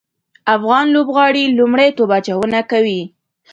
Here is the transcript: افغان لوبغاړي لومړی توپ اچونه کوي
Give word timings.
افغان 0.55 0.85
لوبغاړي 0.95 1.43
لومړی 1.57 1.89
توپ 1.97 2.11
اچونه 2.17 2.59
کوي 2.71 3.01